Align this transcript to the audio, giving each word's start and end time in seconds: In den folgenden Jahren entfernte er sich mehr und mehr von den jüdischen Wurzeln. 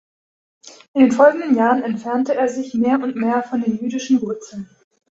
In 0.93 1.01
den 1.03 1.11
folgenden 1.11 1.55
Jahren 1.55 1.83
entfernte 1.83 2.33
er 2.33 2.49
sich 2.49 2.73
mehr 2.73 2.99
und 3.03 3.15
mehr 3.15 3.43
von 3.43 3.61
den 3.61 3.77
jüdischen 3.77 4.19
Wurzeln. 4.23 4.67